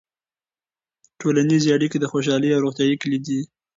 ټولنیزې 1.19 1.69
اړیکې 1.77 1.97
د 1.99 2.05
خوشحالۍ 2.11 2.49
او 2.53 2.63
روغتیا 2.65 2.99
کلیدي 3.03 3.33
دي. 3.39 3.41